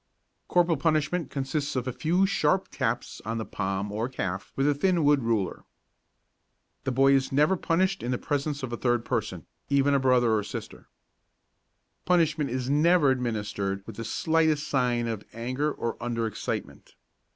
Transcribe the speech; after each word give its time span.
Corporal 0.47 0.77
punishment 0.77 1.29
consists 1.29 1.75
of 1.75 1.87
a 1.87 1.93
few 1.93 2.25
sharp 2.25 2.69
taps 2.69 3.21
on 3.23 3.37
the 3.37 3.45
palm 3.45 3.91
or 3.91 4.09
calf 4.09 4.51
with 4.55 4.67
a 4.67 4.73
thin 4.73 5.03
wood 5.03 5.21
ruler. 5.21 5.63
The 6.85 6.91
boy 6.91 7.13
is 7.13 7.31
never 7.31 7.55
punished 7.55 8.01
in 8.01 8.09
the 8.09 8.17
presence 8.17 8.63
of 8.63 8.73
a 8.73 8.77
third 8.77 9.05
person, 9.05 9.45
even 9.69 9.93
a 9.93 9.99
brother 9.99 10.31
or 10.33 10.41
sister. 10.41 10.89
Punishment 12.03 12.49
is 12.49 12.67
never 12.67 13.11
administered 13.11 13.85
with 13.85 13.95
the 13.97 14.03
slightest 14.03 14.67
sign 14.67 15.07
of 15.07 15.23
anger 15.33 15.71
or 15.71 16.01
under 16.01 16.25
excitement. 16.25 16.95